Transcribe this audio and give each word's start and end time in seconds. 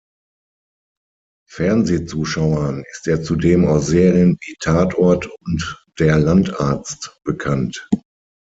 Fernsehzuschauern 1.47 2.83
ist 2.91 3.07
er 3.07 3.21
zudem 3.21 3.65
aus 3.67 3.85
Serien 3.85 4.35
wie 4.43 4.55
Tatort 4.59 5.27
und 5.41 5.79
Der 5.99 6.17
Landarzt 6.17 7.19
bekannt. 7.23 7.87